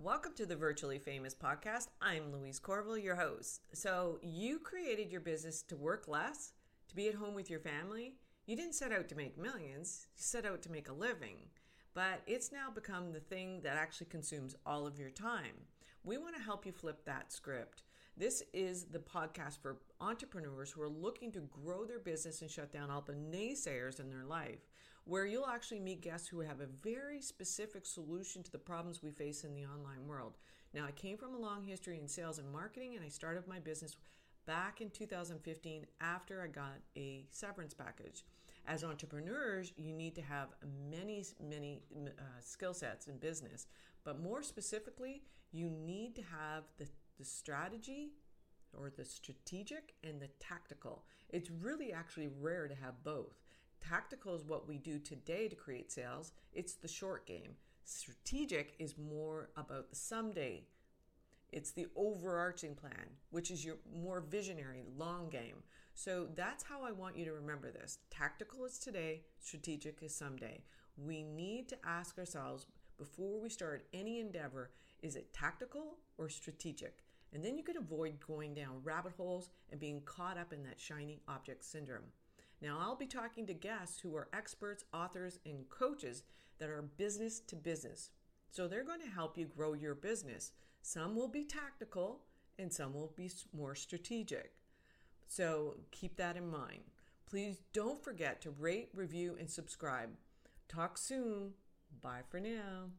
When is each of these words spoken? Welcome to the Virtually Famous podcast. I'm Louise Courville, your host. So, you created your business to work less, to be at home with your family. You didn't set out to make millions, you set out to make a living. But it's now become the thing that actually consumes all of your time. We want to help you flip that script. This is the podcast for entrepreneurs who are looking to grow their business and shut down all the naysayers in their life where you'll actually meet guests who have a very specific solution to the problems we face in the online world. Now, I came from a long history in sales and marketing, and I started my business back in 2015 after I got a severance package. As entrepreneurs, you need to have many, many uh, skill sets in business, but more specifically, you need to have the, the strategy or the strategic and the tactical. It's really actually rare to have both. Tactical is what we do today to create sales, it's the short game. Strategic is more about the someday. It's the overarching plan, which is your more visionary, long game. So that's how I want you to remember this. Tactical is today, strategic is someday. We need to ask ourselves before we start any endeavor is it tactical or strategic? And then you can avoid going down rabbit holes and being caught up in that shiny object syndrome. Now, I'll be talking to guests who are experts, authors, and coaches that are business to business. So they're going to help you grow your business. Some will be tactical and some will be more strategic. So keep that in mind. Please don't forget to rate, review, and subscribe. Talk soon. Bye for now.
Welcome 0.00 0.34
to 0.36 0.46
the 0.46 0.54
Virtually 0.54 1.00
Famous 1.00 1.34
podcast. 1.34 1.88
I'm 2.00 2.32
Louise 2.32 2.60
Courville, 2.60 3.02
your 3.02 3.16
host. 3.16 3.62
So, 3.72 4.20
you 4.22 4.60
created 4.60 5.10
your 5.10 5.20
business 5.20 5.60
to 5.62 5.76
work 5.76 6.06
less, 6.06 6.52
to 6.88 6.94
be 6.94 7.08
at 7.08 7.16
home 7.16 7.34
with 7.34 7.50
your 7.50 7.58
family. 7.58 8.14
You 8.46 8.54
didn't 8.54 8.76
set 8.76 8.92
out 8.92 9.08
to 9.08 9.16
make 9.16 9.36
millions, 9.36 10.06
you 10.16 10.22
set 10.22 10.46
out 10.46 10.62
to 10.62 10.70
make 10.70 10.88
a 10.88 10.92
living. 10.92 11.38
But 11.94 12.22
it's 12.28 12.52
now 12.52 12.70
become 12.72 13.10
the 13.10 13.18
thing 13.18 13.60
that 13.62 13.76
actually 13.76 14.06
consumes 14.06 14.54
all 14.64 14.86
of 14.86 15.00
your 15.00 15.10
time. 15.10 15.66
We 16.04 16.16
want 16.16 16.36
to 16.36 16.42
help 16.42 16.64
you 16.64 16.70
flip 16.70 17.04
that 17.04 17.32
script. 17.32 17.82
This 18.16 18.44
is 18.52 18.84
the 18.84 19.00
podcast 19.00 19.60
for 19.60 19.78
entrepreneurs 20.00 20.70
who 20.70 20.80
are 20.82 20.88
looking 20.88 21.32
to 21.32 21.40
grow 21.40 21.84
their 21.84 21.98
business 21.98 22.40
and 22.40 22.50
shut 22.50 22.72
down 22.72 22.88
all 22.88 23.00
the 23.00 23.14
naysayers 23.14 23.98
in 23.98 24.10
their 24.10 24.24
life 24.24 24.68
where 25.08 25.24
you'll 25.24 25.46
actually 25.46 25.80
meet 25.80 26.02
guests 26.02 26.28
who 26.28 26.40
have 26.40 26.60
a 26.60 26.66
very 26.66 27.22
specific 27.22 27.86
solution 27.86 28.42
to 28.42 28.52
the 28.52 28.58
problems 28.58 29.02
we 29.02 29.10
face 29.10 29.42
in 29.42 29.54
the 29.54 29.64
online 29.64 30.06
world. 30.06 30.36
Now, 30.74 30.84
I 30.84 30.90
came 30.90 31.16
from 31.16 31.34
a 31.34 31.38
long 31.38 31.64
history 31.64 31.98
in 31.98 32.06
sales 32.06 32.38
and 32.38 32.52
marketing, 32.52 32.94
and 32.94 33.02
I 33.02 33.08
started 33.08 33.48
my 33.48 33.58
business 33.58 33.96
back 34.44 34.82
in 34.82 34.90
2015 34.90 35.86
after 36.02 36.42
I 36.42 36.48
got 36.48 36.80
a 36.94 37.24
severance 37.30 37.72
package. 37.72 38.26
As 38.66 38.84
entrepreneurs, 38.84 39.72
you 39.78 39.94
need 39.94 40.14
to 40.14 40.20
have 40.20 40.48
many, 40.90 41.24
many 41.42 41.80
uh, 42.06 42.22
skill 42.40 42.74
sets 42.74 43.08
in 43.08 43.16
business, 43.16 43.66
but 44.04 44.20
more 44.20 44.42
specifically, 44.42 45.22
you 45.52 45.70
need 45.70 46.16
to 46.16 46.22
have 46.22 46.64
the, 46.76 46.86
the 47.18 47.24
strategy 47.24 48.10
or 48.78 48.90
the 48.94 49.06
strategic 49.06 49.94
and 50.04 50.20
the 50.20 50.28
tactical. 50.38 51.04
It's 51.30 51.50
really 51.50 51.94
actually 51.94 52.28
rare 52.40 52.68
to 52.68 52.74
have 52.74 53.02
both. 53.02 53.38
Tactical 53.88 54.34
is 54.34 54.44
what 54.44 54.68
we 54.68 54.76
do 54.76 54.98
today 54.98 55.48
to 55.48 55.56
create 55.56 55.90
sales, 55.90 56.32
it's 56.52 56.74
the 56.74 56.88
short 56.88 57.26
game. 57.26 57.52
Strategic 57.84 58.74
is 58.78 58.98
more 58.98 59.48
about 59.56 59.88
the 59.88 59.96
someday. 59.96 60.64
It's 61.52 61.70
the 61.70 61.86
overarching 61.96 62.74
plan, 62.74 63.16
which 63.30 63.50
is 63.50 63.64
your 63.64 63.76
more 63.90 64.20
visionary, 64.20 64.82
long 64.98 65.30
game. 65.30 65.62
So 65.94 66.26
that's 66.34 66.64
how 66.64 66.82
I 66.82 66.92
want 66.92 67.16
you 67.16 67.24
to 67.24 67.32
remember 67.32 67.70
this. 67.70 67.98
Tactical 68.10 68.66
is 68.66 68.78
today, 68.78 69.22
strategic 69.40 70.02
is 70.02 70.14
someday. 70.14 70.60
We 70.98 71.22
need 71.22 71.70
to 71.70 71.76
ask 71.82 72.18
ourselves 72.18 72.66
before 72.98 73.40
we 73.40 73.48
start 73.48 73.86
any 73.94 74.20
endeavor 74.20 74.70
is 75.00 75.16
it 75.16 75.32
tactical 75.32 75.96
or 76.18 76.28
strategic? 76.28 77.04
And 77.32 77.42
then 77.42 77.56
you 77.56 77.64
can 77.64 77.76
avoid 77.78 78.18
going 78.26 78.52
down 78.52 78.82
rabbit 78.82 79.12
holes 79.16 79.50
and 79.70 79.80
being 79.80 80.02
caught 80.04 80.36
up 80.36 80.52
in 80.52 80.62
that 80.64 80.80
shiny 80.80 81.20
object 81.28 81.64
syndrome. 81.64 82.10
Now, 82.60 82.78
I'll 82.80 82.96
be 82.96 83.06
talking 83.06 83.46
to 83.46 83.54
guests 83.54 84.00
who 84.00 84.14
are 84.16 84.28
experts, 84.32 84.84
authors, 84.92 85.38
and 85.46 85.68
coaches 85.68 86.24
that 86.58 86.68
are 86.68 86.82
business 86.82 87.40
to 87.40 87.56
business. 87.56 88.10
So 88.50 88.66
they're 88.66 88.84
going 88.84 89.00
to 89.00 89.08
help 89.08 89.38
you 89.38 89.46
grow 89.46 89.74
your 89.74 89.94
business. 89.94 90.52
Some 90.82 91.14
will 91.14 91.28
be 91.28 91.44
tactical 91.44 92.22
and 92.58 92.72
some 92.72 92.94
will 92.94 93.12
be 93.16 93.30
more 93.56 93.74
strategic. 93.74 94.52
So 95.28 95.76
keep 95.90 96.16
that 96.16 96.36
in 96.36 96.50
mind. 96.50 96.80
Please 97.28 97.60
don't 97.72 98.02
forget 98.02 98.40
to 98.40 98.50
rate, 98.50 98.88
review, 98.94 99.36
and 99.38 99.50
subscribe. 99.50 100.10
Talk 100.68 100.98
soon. 100.98 101.52
Bye 102.02 102.22
for 102.28 102.40
now. 102.40 102.90